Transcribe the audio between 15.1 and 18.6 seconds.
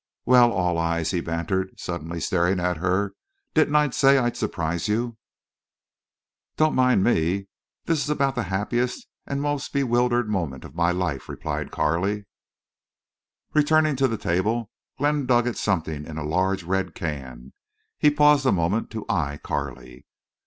dug at something in a large red can. He paused a